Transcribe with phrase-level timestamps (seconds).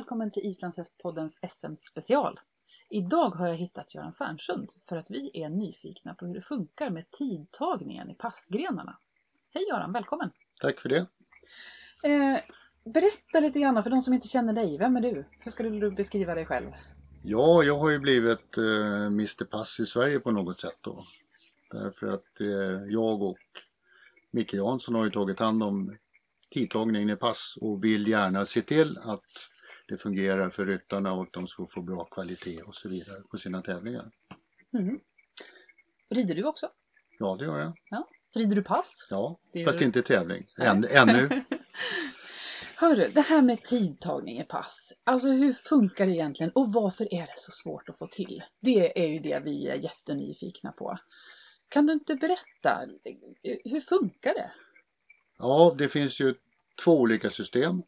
[0.00, 2.40] välkommen till Islandshästpoddens SM-special.
[2.88, 6.90] Idag har jag hittat Göran Färnsund för att vi är nyfikna på hur det funkar
[6.90, 8.98] med tidtagningen i passgrenarna.
[9.54, 10.30] Hej Göran, välkommen!
[10.60, 11.06] Tack för det.
[12.02, 12.40] Eh,
[12.84, 14.78] berätta lite grann för de som inte känner dig.
[14.78, 15.24] Vem är du?
[15.38, 16.70] Hur skulle du beskriva dig själv?
[17.22, 21.04] Ja, jag har ju blivit eh, Mr Pass i Sverige på något sätt då.
[21.70, 23.38] Därför att eh, jag och
[24.30, 25.96] Micke Jansson har ju tagit hand om
[26.50, 29.49] tidtagningen i pass och vill gärna se till att
[29.90, 33.62] det fungerar för ryttarna och de ska få bra kvalitet och så vidare på sina
[33.62, 34.10] tävlingar.
[34.72, 35.00] Mm.
[36.10, 36.68] Rider du också?
[37.18, 37.72] Ja, det gör jag.
[37.90, 38.08] Ja.
[38.34, 39.06] Rider du pass?
[39.10, 40.46] Ja, Det fast gör- inte tävling.
[40.58, 41.28] Än, ännu.
[42.76, 44.92] Hörru, det här med tidtagning i pass.
[45.04, 48.42] Alltså hur funkar det egentligen och varför är det så svårt att få till?
[48.60, 50.98] Det är ju det vi är jättenyfikna på.
[51.68, 52.80] Kan du inte berätta?
[53.64, 54.50] Hur funkar det?
[55.38, 56.34] Ja, det finns ju
[56.84, 57.82] två olika system.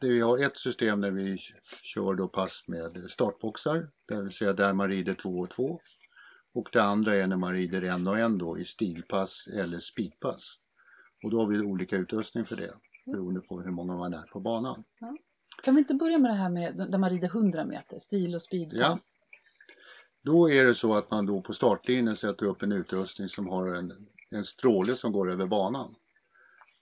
[0.00, 1.38] Det vi har ett system där vi
[1.82, 5.80] kör då pass med startboxar, det vill säga där man rider två och två.
[6.54, 10.58] Och det andra är när man rider en och en då i stilpass eller speedpass.
[11.24, 12.74] Och då har vi olika utrustning för det
[13.06, 14.84] beroende på hur många man är på banan.
[15.62, 18.42] Kan vi inte börja med det här med där man rider 100 meter, stil och
[18.42, 19.18] speedpass?
[20.22, 23.74] Då är det så att man då på startlinjen sätter upp en utrustning som har
[23.74, 25.94] en, en stråle som går över banan.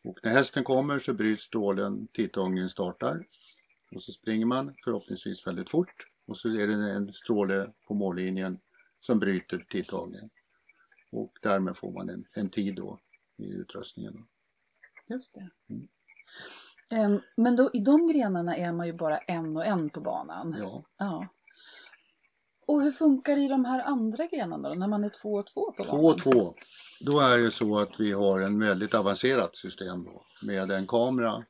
[0.04, 3.26] Och när hästen kommer så bryts strålen, tidtagningen startar
[3.94, 8.58] och så springer man förhoppningsvis väldigt fort och så är det en stråle på mållinjen
[9.00, 10.30] som bryter tidtagningen.
[11.10, 13.00] Och därmed får man en, en tid då
[13.36, 14.26] i utrustningen.
[15.06, 15.50] Just det.
[15.68, 15.88] Mm.
[16.92, 20.56] Ehm, Men då, i de grenarna är man ju bara en och en på banan.
[20.58, 21.28] Ja, Ja.
[22.66, 25.46] Och hur funkar det i de här andra grenarna då, när man är två och
[25.46, 26.04] två på två banan?
[26.04, 26.54] och två.
[27.06, 31.44] Då är det så att vi har en väldigt avancerat system då med en kamera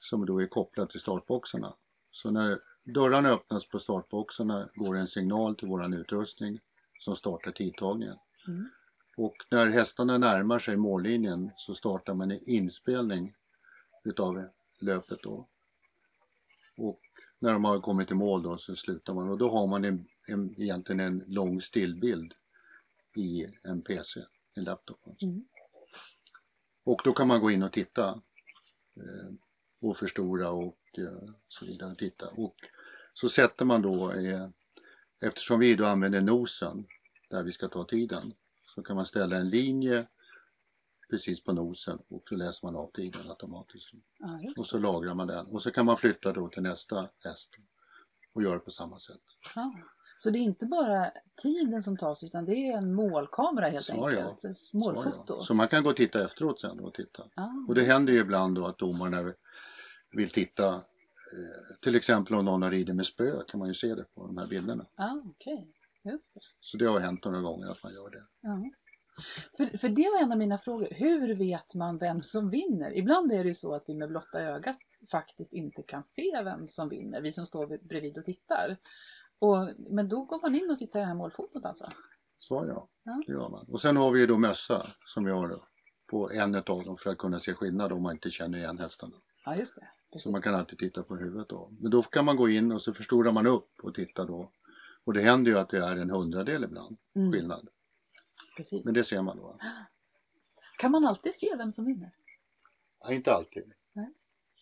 [0.00, 1.74] som då är kopplad till startboxarna.
[2.10, 6.60] Så när dörrarna öppnas på startboxarna går en signal till våran utrustning
[6.98, 8.16] som startar tidtagningen.
[8.48, 8.68] Mm.
[9.16, 13.34] Och när hästarna närmar sig mållinjen så startar man en inspelning
[14.04, 14.44] utav
[14.80, 15.48] löpet då.
[16.76, 17.00] Och
[17.38, 20.06] när de har kommit i mål då så slutar man och då har man en,
[20.26, 22.34] en, egentligen en lång stillbild
[23.16, 24.20] i en PC,
[24.54, 25.08] en laptop.
[25.08, 25.26] alltså.
[25.26, 25.44] Mm.
[26.84, 28.08] Och då kan man gå in och titta
[28.96, 29.32] eh,
[29.80, 31.94] och förstora och eh, så vidare.
[31.94, 32.28] Titta.
[32.28, 32.56] Och
[33.14, 34.48] så sätter man då, eh,
[35.20, 36.86] eftersom vi då använder nosen
[37.30, 40.06] där vi ska ta tiden, så kan man ställa en linje
[41.10, 43.90] precis på nosen och så läser man av tiden automatiskt.
[44.18, 47.56] Ja, Och så lagrar man den och så kan man flytta då till nästa häst
[48.32, 49.22] och göra på samma sätt.
[49.54, 49.74] Ja.
[50.16, 51.10] Så det är inte bara
[51.42, 54.08] tiden som tas utan det är en målkamera helt Så, ja.
[54.28, 54.56] enkelt?
[54.56, 55.34] Så, Målfoto?
[55.38, 55.42] ja.
[55.42, 57.22] så man kan gå och titta efteråt sen och titta.
[57.36, 57.64] Ja.
[57.68, 59.32] Och det händer ju ibland då att domarna
[60.10, 63.94] vill titta eh, till exempel om någon har ridit med spö kan man ju se
[63.94, 64.86] det på de här bilderna.
[64.96, 65.68] Ja, okej.
[66.04, 66.40] Just det.
[66.60, 68.22] Så det har hänt några gånger att man gör det.
[68.40, 68.70] Ja.
[69.56, 70.88] För, för det var en av mina frågor.
[70.90, 72.96] Hur vet man vem som vinner?
[72.96, 74.78] Ibland är det ju så att vi med blotta ögat
[75.10, 77.20] faktiskt inte kan se vem som vinner.
[77.20, 78.76] Vi som står vid- bredvid och tittar.
[79.38, 81.92] Och, men då går man in och tittar i det här målfotot alltså?
[82.38, 83.22] Så ja, Ja.
[83.26, 83.66] det gör man.
[83.68, 85.60] Och sen har vi ju då mössa som vi har
[86.06, 89.16] på en av dem för att kunna se skillnad om man inte känner igen hästarna.
[89.44, 89.88] Ja, just det.
[90.12, 90.24] Precis.
[90.24, 91.68] Så man kan alltid titta på huvudet då.
[91.80, 94.52] Men då kan man gå in och så förstorar man upp och titta då.
[95.04, 97.68] Och det händer ju att det är en hundradel ibland Mm, skillnad.
[98.56, 98.84] precis.
[98.84, 99.58] Men det ser man då.
[100.78, 102.10] Kan man alltid se vem som vinner?
[103.00, 103.72] Ja, inte alltid.
[103.92, 104.12] Nej.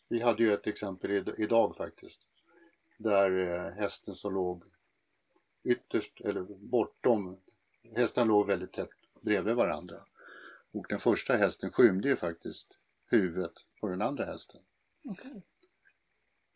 [0.08, 2.28] Vi hade ju ett exempel id- idag faktiskt.
[3.02, 4.64] Där eh, hästen som låg
[5.64, 7.40] ytterst, eller bortom,
[7.96, 8.90] hästarna låg väldigt tätt
[9.20, 10.04] bredvid varandra.
[10.72, 14.60] Och den första hästen skymde ju faktiskt huvudet på den andra hästen.
[15.04, 15.42] Okej.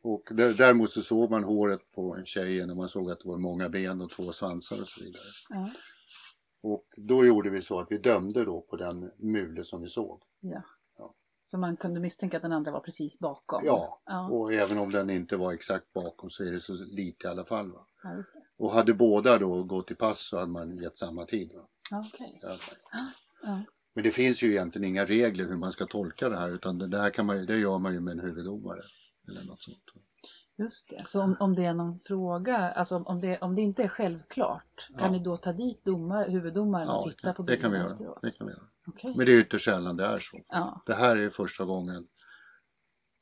[0.03, 3.39] Och där, däremot så såg man håret på tjejen och man såg att det var
[3.39, 5.23] många ben och två svansar och så vidare.
[5.49, 5.71] Ja.
[6.61, 10.23] Och då gjorde vi så att vi dömde då på den mule som vi såg.
[10.41, 10.63] ja.
[11.47, 11.51] Ja.
[11.51, 13.63] Så man kunde misstänka att den andra var precis bakom?
[13.65, 17.27] Ja, Ja, och även om den inte var exakt bakom så är det så lite
[17.27, 17.73] i alla fall.
[17.73, 17.87] Va?
[18.03, 18.23] ja.
[18.59, 21.53] Och hade båda då gått i pass så hade man gett samma tid.
[21.55, 21.69] Va?
[21.91, 22.39] Ja, okej.
[22.43, 22.57] Ja.
[23.43, 23.63] Ja.
[23.95, 26.99] Men det finns ju egentligen inga regler hur man ska tolka det här utan det,
[26.99, 28.81] här kan man, det gör man ju med en huvuddomare.
[29.29, 29.79] Eller något sånt.
[30.59, 31.03] Just det.
[31.07, 34.89] Så om, om det är någon fråga, alltså om det, om det inte är självklart,
[34.99, 35.11] kan Ja.
[35.11, 37.93] ni då ta dit domar, huvuddomaren och Ja, titta på det kan vi bilderna göra.
[37.93, 38.19] efteråt?
[38.23, 38.63] Det kan vi göra.
[38.87, 39.15] Okej.
[39.17, 40.41] Men det är ytterst sällan det är så.
[40.49, 42.07] Ja, Det här är första gången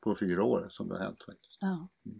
[0.03, 1.57] på fyra år som det har hänt faktiskt.
[1.61, 1.89] ja.
[2.05, 2.19] Mm.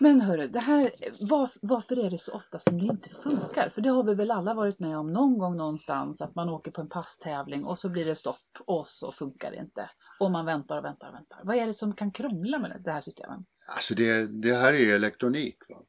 [0.00, 0.90] Men hörru, det här,
[1.20, 3.68] var, varför är det så ofta som det inte funkar?
[3.74, 6.70] För det har vi väl alla varit med om någon gång någonstans att man åker
[6.70, 9.90] på en passtävling och så blir det stopp och så funkar det inte.
[10.20, 11.40] Och man väntar och väntar och väntar.
[11.44, 13.38] Vad är det som kan krångla med det här systemet?
[13.66, 15.56] Alltså det, det här är elektronik.
[15.68, 15.82] Va?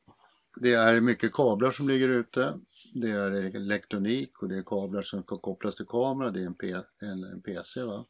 [0.62, 2.60] Det är mycket kablar som ligger ute.
[2.94, 6.31] Det är elektronik och det är kablar som ska kopplas till kamera.
[6.31, 7.84] Det är en, P, en, en PC.
[7.84, 8.06] Va?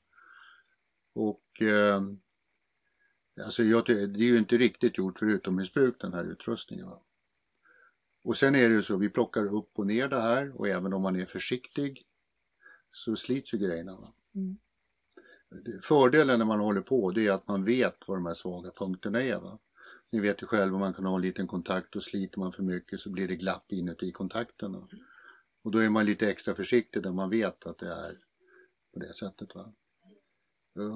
[1.14, 2.02] Och eh,
[3.46, 6.86] alltså jag, det är ju inte riktigt gjort för utomhusbruk den här utrustningen.
[6.86, 7.02] Va?
[8.24, 10.94] Och sen är det ju så, vi plockar upp och ner det här och även
[10.94, 12.06] om man är försiktig
[12.92, 13.96] så slits ju grejerna.
[13.96, 14.14] Va?
[14.36, 14.58] Mm.
[15.84, 19.22] Fördelen när man håller på det är att man vet vad de här svaga punkterna
[19.22, 19.40] är.
[19.40, 19.60] Va?
[20.12, 23.00] Ni vet ju själva, man kan ha en liten kontakt och sliter man för mycket
[23.00, 24.74] så blir det glapp inuti kontakten.
[24.74, 24.88] Va?
[25.64, 28.18] Och då är man lite extra försiktig där man vet att det är
[28.94, 29.56] på det sättet.
[29.56, 29.74] Va?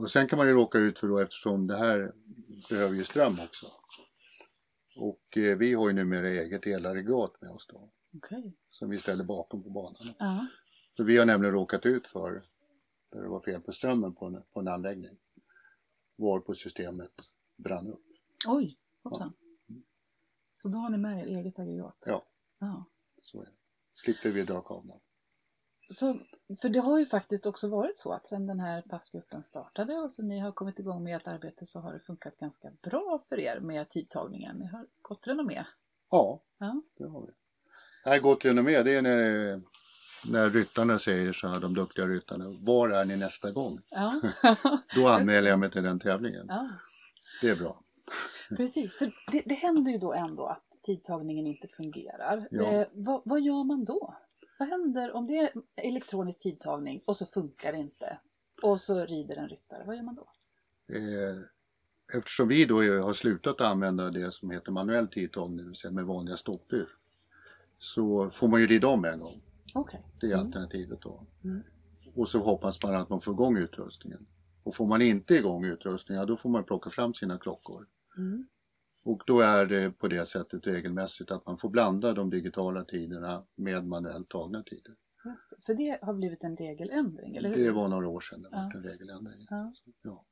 [0.02, 2.14] Och sen kan man ju råka ut för då eftersom det här
[2.70, 3.66] behöver ju ström också.
[4.96, 7.92] Och eh, vi har ju numera eget elaggregat med oss då.
[8.18, 8.54] Okej.
[8.70, 10.14] Som vi ställer bakom på banan.
[10.20, 10.48] Ja.
[10.98, 12.44] Så vi har nämligen råkat ut för
[13.12, 15.18] där det var fel på strömmen på en, på en anläggning.
[16.16, 17.12] Var på systemet
[17.58, 18.06] brann upp.
[18.48, 19.34] Oj, hoppsan.
[20.54, 21.98] Så då har ni med er eget aggregat?
[22.06, 22.24] Ja.
[22.60, 22.86] ja.
[23.22, 23.52] Så är det.
[23.94, 25.00] Slipper vi dra kablar.
[25.94, 26.20] Så,
[26.62, 30.12] för det har ju faktiskt också varit så att sedan den här passgruppen startade och
[30.12, 33.40] så ni har kommit igång med ert arbete så har det funkat ganska bra för
[33.40, 34.56] er med tidtagningen.
[34.58, 35.66] Ni har gott renommé.
[36.10, 36.82] Ja, Ja.
[36.98, 37.34] det har vi.
[38.06, 39.62] Här gott renommé det är när,
[40.32, 43.80] när ryttarna säger så här, de duktiga ryttarna, var är ni nästa gång?
[43.90, 44.22] Ja.
[44.96, 46.46] Då anmäler jag mig till den tävlingen.
[46.50, 46.70] ja.
[47.42, 47.84] Det är bra.
[48.58, 52.48] Precis, för det, det händer ju då ändå att tidtagningen inte fungerar.
[52.52, 52.64] Ja.
[52.64, 54.16] Eh, vad, vad gör man då?
[54.60, 58.18] Vad händer om det är elektronisk tidtagning och så funkar det inte?
[58.64, 60.28] Och så rider en ryttare, vad gör man då?
[60.96, 61.38] Eh,
[62.14, 66.06] Eftersom vi då har slutat använda det som heter manuell tidtagning, det vill säga med
[66.06, 66.90] vanliga stoppur,
[67.80, 69.42] så får man ju rida om en gång.
[69.74, 70.06] Okej.
[70.20, 70.46] Det är Mm.
[70.46, 71.26] alternativet då.
[71.44, 71.64] Mm.
[72.16, 74.26] Och så hoppas man att man får igång utrustningen.
[74.64, 77.88] Och får man inte igång utrustningen, ja, då får man plocka fram sina klockor.
[78.22, 78.48] Mm.
[79.06, 83.46] Och då är det på det sättet regelmässigt att man får blanda de digitala tiderna
[83.56, 84.96] med manuellt tagna tider.
[85.24, 85.38] Det.
[85.66, 87.66] För det har blivit en regeländring, eller hur?
[87.66, 88.72] Det var några år sedan det Ja.
[88.76, 89.48] en regeländring.
[89.50, 89.74] Ja.
[90.02, 90.26] Ja.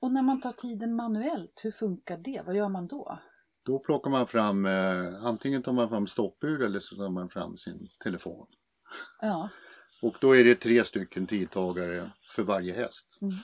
[0.00, 2.42] Och när man tar tiden manuellt, hur funkar det?
[2.46, 3.18] Vad gör man då?
[3.62, 7.56] Då plockar man fram, eh, antingen tar man fram stoppur eller så tar man fram
[7.56, 8.46] sin telefon.
[9.20, 9.48] Ja.
[10.02, 13.18] Och då är det tre stycken tidtagare för varje häst.
[13.20, 13.34] Mm.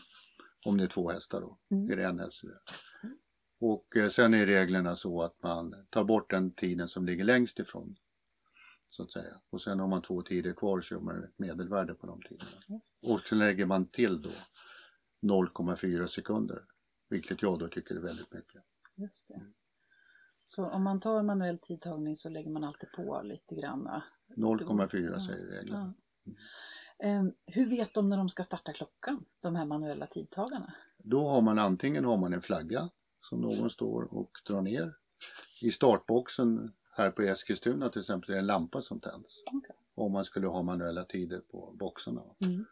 [0.66, 1.90] Om det är två hästar då, Mm.
[1.90, 2.38] är det en häst.
[2.40, 2.58] så det.
[3.60, 7.58] Och eh, sen är reglerna så att man tar bort den tiden som ligger längst
[7.58, 7.96] ifrån.
[8.90, 9.40] Så att säga.
[9.50, 12.80] Och sen har man två tider kvar så gör man ett medelvärde på de tiderna.
[13.02, 14.30] Och sen lägger man till då
[15.22, 16.64] 0,4 sekunder.
[17.08, 18.62] Vilket jag då tycker är väldigt mycket.
[18.94, 19.40] Just det.
[20.44, 23.84] Så om man tar manuell tidtagning så lägger man alltid på lite grann.
[23.84, 24.02] va?
[24.36, 25.26] 0,4 Ja.
[25.26, 25.94] säger reglerna.
[26.24, 26.32] Ja.
[27.06, 29.24] Ehm, hur vet de när de ska starta klockan?
[29.40, 30.74] De här manuella tidtagarna?
[30.98, 32.90] Då har man antingen har man en flagga
[33.28, 34.94] som någon står och drar ner.
[35.62, 39.42] I startboxen här på Eskilstuna till exempel är det en lampa som tänds.
[39.52, 39.76] Okej.
[39.94, 42.22] Om man skulle ha manuella tider på boxarna.
[42.40, 42.64] Mm.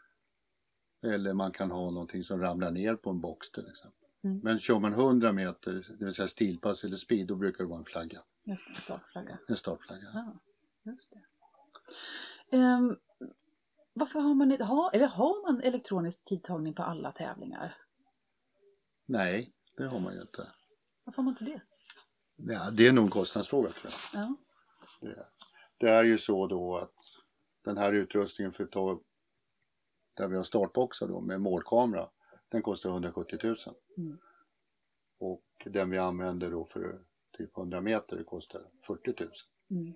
[1.02, 4.08] Eller man kan ha någonting som ramlar ner på en box till exempel.
[4.24, 4.40] Mm.
[4.42, 7.78] Men kör man 100 meter, det vill säga stilpass eller speed, då brukar det vara
[7.78, 8.22] en flagga.
[8.44, 9.38] Just det, startflagga.
[9.48, 10.10] En startflagga.
[10.14, 10.40] Ja,
[10.92, 11.22] just det.
[12.56, 12.96] Ehm,
[13.92, 17.76] varför har man, ha, eller har man elektronisk tidtagning på alla tävlingar?
[19.06, 20.52] Nej, det har man ju inte.
[21.04, 21.60] Varför har man inte det?
[22.36, 24.20] Ja, det är nog en kostnadsfråga tror jag.
[24.22, 24.36] Ja.
[25.00, 25.26] Det är,
[25.76, 26.94] det är ju så då att
[27.64, 29.00] den här utrustningen för att ta
[30.14, 32.10] där vi har startboxar då med målkamera
[32.48, 33.56] den kostar 170 000
[33.98, 34.18] Mm.
[35.18, 37.04] och den vi använder då för
[37.38, 39.32] typ 100 meter kostar 40 000
[39.70, 39.94] Mm.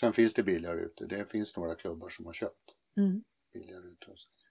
[0.00, 3.24] sen finns det billigare ute det finns några klubbar som har köpt Mm.
[3.52, 4.43] billigare utrustning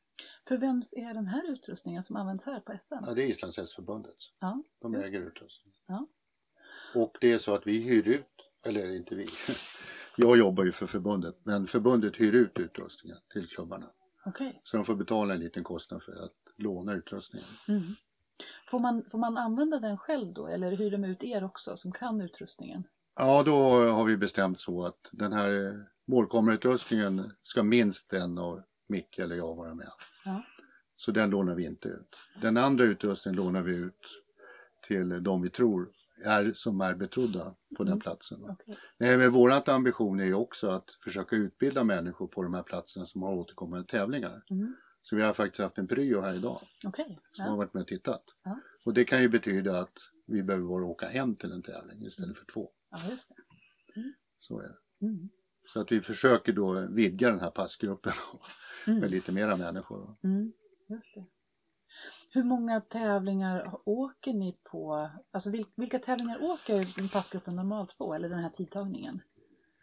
[0.48, 2.96] För vems är den här utrustningen som används här på SM?
[3.06, 6.08] ja, det är Islands hästförbundet Ja, de äger utrustningen Ja.
[6.96, 8.28] och det är så att vi hyr ut
[8.66, 9.28] eller inte vi
[10.18, 13.92] jag jobbar ju för förbundet men förbundet hyr ut utrustningen till klubbarna
[14.26, 14.62] okej.
[14.64, 17.48] Så de får betala en liten kostnad för att låna utrustningen.
[17.68, 17.82] Mm.
[18.70, 21.92] Får, man, får man använda den själv då eller hyr de ut er också som
[21.92, 22.84] kan utrustningen?
[23.16, 23.54] Ja, då
[23.90, 29.56] har vi bestämt så att den här målkamerautrustningen ska minst en av Micke eller jag
[29.56, 29.92] vara med.
[30.26, 30.44] Ja.
[30.96, 32.16] Så den lånar vi inte ut.
[32.42, 34.22] Den andra utrustningen lånar vi ut
[34.88, 35.90] till de vi tror
[36.26, 38.00] är, som är betrodda på den Mm.
[38.00, 38.40] platsen.
[38.98, 43.06] Nej, men vårat ambition är ju också att försöka utbilda människor på de här platserna
[43.06, 44.44] som har återkommande tävlingar.
[44.50, 44.76] Mm.
[45.02, 46.60] Så vi har faktiskt haft en pryo här idag.
[46.86, 47.20] Okej.
[47.34, 47.56] som har Ja.
[47.58, 48.24] varit med och tittat.
[48.44, 48.60] Ja.
[48.86, 49.98] Och det kan ju betyda att
[50.28, 52.70] vi behöver bara åka en till en tävling istället för två.
[52.90, 53.36] ja, just det.
[54.40, 55.06] Så är det.
[55.08, 55.30] Mm.
[55.66, 58.14] Så att vi försöker då vidga den här passgruppen
[58.86, 59.10] med Mm.
[59.10, 60.16] lite mera människor.
[60.24, 60.52] Mm.
[60.88, 61.26] Just det.
[62.30, 65.10] Hur många tävlingar åker ni på?
[65.32, 69.22] Alltså vil, vilka tävlingar åker passgruppen normalt på eller den här tidtagningen?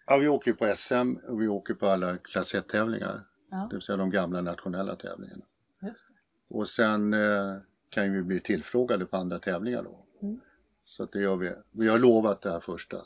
[0.07, 3.27] Ja, vi åker på SM och vi åker på alla klass 1-tävlingar.
[3.51, 5.45] Ja, Det vill säga de gamla nationella tävlingarna.
[5.83, 6.15] just det.
[6.57, 7.57] Och sen eh,
[7.89, 10.07] kan vi bli tillfrågade på andra tävlingar då.
[10.23, 10.41] Mm.
[10.85, 11.53] Så att det gör vi.
[11.71, 12.97] Vi har lovat det här första.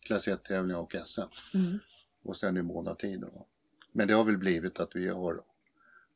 [0.00, 1.20] Klass 1-tävlingar och SM.
[1.54, 1.78] Mm.
[2.24, 3.46] Och sen i månadstid då.
[3.92, 5.42] Men det har väl blivit att vi har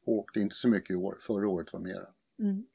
[0.04, 1.18] åkt, inte så mycket i år.
[1.20, 2.06] Förra året var mera.
[2.38, 2.66] Mm.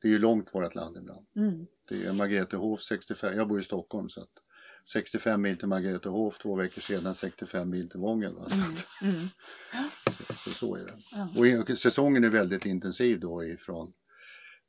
[0.00, 1.26] Det är ju långt vårt land ibland.
[1.36, 1.66] Mm.
[1.88, 4.38] Det är Margretehof 65, jag bor i Stockholm så att
[4.84, 8.34] 65 mil till Margretehof, två veckor sedan 65 mil till Wången.
[8.34, 8.48] Va?
[8.48, 9.14] Så, Mm.
[9.14, 9.28] Mm.
[10.44, 10.98] så, så är det.
[11.12, 11.28] Ja.
[11.72, 13.92] Och säsongen är väldigt intensiv då ifrån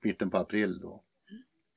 [0.04, 1.04] mitten på april då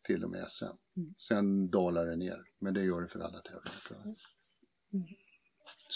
[0.02, 0.64] till och med SM.
[0.96, 1.14] Mm.
[1.18, 4.04] Sen dalar det ner, men det gör det för alla tävlingar.
[4.04, 4.16] Mm.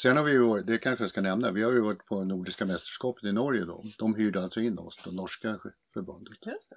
[0.02, 2.66] Sen har vi ju det kanske jag ska nämna, vi har ju varit på Nordiska
[2.66, 3.84] mästerskapet i Norge då.
[3.98, 5.60] De hyrde alltså in oss, det norska
[5.94, 6.46] förbundet.
[6.46, 6.76] Just det.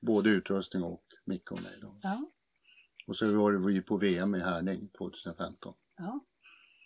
[0.00, 1.98] Både utrustning och mick och mig då.
[2.02, 2.30] Ja,
[3.06, 5.74] Och så var vi på VM i Härning 2015.
[5.96, 6.20] ja,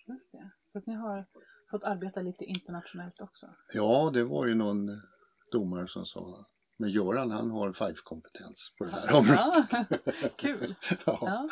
[0.06, 0.50] just det.
[0.66, 1.26] Så att ni har
[1.70, 3.46] fått arbeta lite internationellt också.
[3.72, 5.02] Ja, det var ju någon
[5.52, 6.46] domare som sa
[6.78, 9.66] men Göran han har five-kompetens på det här området.
[9.70, 10.74] Ja, kul.
[11.06, 11.18] Ja.
[11.22, 11.48] Ja.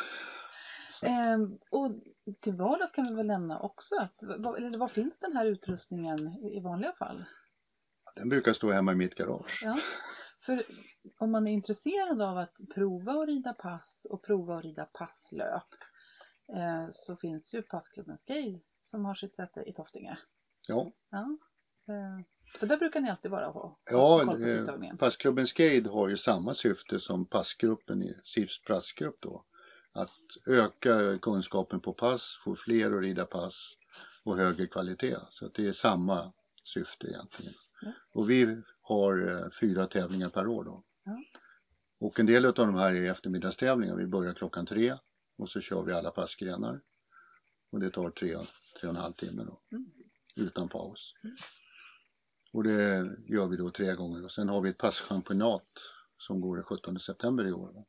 [1.03, 1.91] Ehm, och
[2.39, 6.27] till vardags kan vi väl nämna också att, vad, eller vad finns den här utrustningen
[6.27, 7.25] i vanliga fall?
[8.15, 9.61] Den brukar stå hemma i mitt garage.
[9.63, 9.79] Ja,
[10.45, 10.63] för
[11.17, 15.67] om man är intresserad av att prova att rida pass och prova att rida passlöp
[16.53, 20.17] eh, så finns ju passklubben Scale som har sitt säte i Toftinge.
[20.67, 21.37] Ja, Ja,
[21.87, 22.25] eh,
[22.59, 23.77] för där brukar ni alltid vara på.
[23.91, 29.45] ja eh, passklubben Skade har ju samma syfte som passgruppen i SIFs passgrupp då.
[29.95, 30.11] Att
[30.45, 33.77] öka kunskapen på pass, få fler att rida pass
[34.23, 35.17] och högre kvalitet.
[35.29, 36.33] Så det är samma
[36.63, 37.53] syfte egentligen.
[37.81, 37.91] Ja.
[38.13, 40.83] Och vi har eh, fyra tävlingar per år då.
[41.03, 41.23] Ja.
[41.99, 43.95] Och en del av de här är eftermiddagstävlingar.
[43.95, 44.97] Vi börjar klockan tre
[45.37, 46.81] och så kör vi alla passgrenar.
[47.71, 48.37] Och det tar tre,
[48.79, 49.61] tre och en halv timme då.
[49.71, 49.91] Mm.
[50.35, 51.13] Utan paus.
[51.23, 51.35] Mm.
[52.53, 54.23] Och det gör vi då tre gånger.
[54.23, 55.67] Och sen har vi ett passchampionat
[56.17, 57.73] som går den 17 september i år.
[57.73, 57.85] va.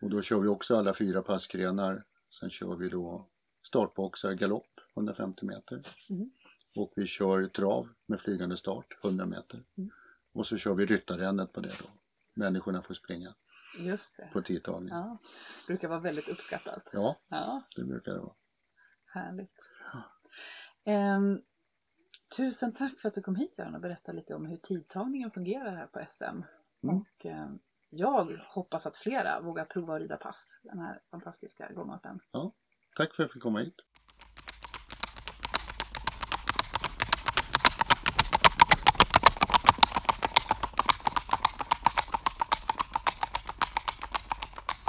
[0.00, 2.04] Och då kör vi också alla fyra passgrenar.
[2.40, 3.28] Sen kör vi då
[3.66, 5.82] startboxar, galopp 150 meter.
[6.10, 6.30] Mm.
[6.76, 9.64] Och vi kör trav med flygande start 100 meter.
[9.76, 9.90] Mm.
[10.32, 11.88] Och så kör vi ryttarrännet på det då.
[12.34, 13.34] Människorna får springa
[13.78, 14.30] Just det.
[14.32, 14.88] på tidtagning.
[14.88, 14.96] Ja.
[14.96, 15.18] Ja,
[15.66, 16.88] brukar vara väldigt uppskattat.
[16.92, 18.34] ja, Ja, det brukar det vara.
[19.04, 19.70] härligt.
[20.84, 21.42] Ehm,
[22.36, 25.76] tusen tack för att du kom hit Göran och berättade lite om hur tidtagningen fungerar
[25.76, 26.24] här på SM.
[26.24, 26.96] Mm.
[26.96, 27.58] Och ehm,
[27.90, 32.20] jag hoppas att flera vågar prova att rida pass den här fantastiska gångarten.
[32.30, 32.52] Ja,
[32.96, 33.74] Tack för att jag fick komma hit.